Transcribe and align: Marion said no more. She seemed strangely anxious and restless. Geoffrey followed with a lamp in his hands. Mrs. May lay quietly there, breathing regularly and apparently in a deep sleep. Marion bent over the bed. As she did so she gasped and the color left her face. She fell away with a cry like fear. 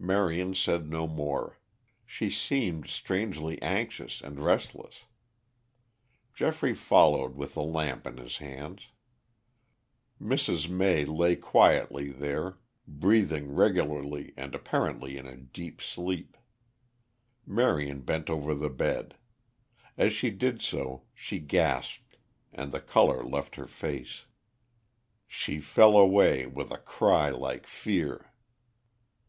Marion 0.00 0.54
said 0.54 0.90
no 0.90 1.06
more. 1.06 1.56
She 2.04 2.30
seemed 2.30 2.88
strangely 2.88 3.62
anxious 3.62 4.20
and 4.20 4.40
restless. 4.40 5.04
Geoffrey 6.34 6.74
followed 6.74 7.36
with 7.36 7.56
a 7.56 7.62
lamp 7.62 8.04
in 8.04 8.16
his 8.16 8.38
hands. 8.38 8.88
Mrs. 10.20 10.68
May 10.68 11.04
lay 11.04 11.36
quietly 11.36 12.10
there, 12.10 12.58
breathing 12.88 13.54
regularly 13.54 14.34
and 14.36 14.52
apparently 14.52 15.16
in 15.16 15.28
a 15.28 15.36
deep 15.36 15.80
sleep. 15.80 16.36
Marion 17.46 18.00
bent 18.00 18.28
over 18.28 18.56
the 18.56 18.68
bed. 18.70 19.14
As 19.96 20.10
she 20.12 20.30
did 20.30 20.60
so 20.60 21.04
she 21.14 21.38
gasped 21.38 22.16
and 22.52 22.72
the 22.72 22.80
color 22.80 23.22
left 23.22 23.54
her 23.54 23.68
face. 23.68 24.24
She 25.28 25.60
fell 25.60 25.96
away 25.96 26.46
with 26.46 26.72
a 26.72 26.78
cry 26.78 27.30
like 27.30 27.64
fear. 27.68 28.32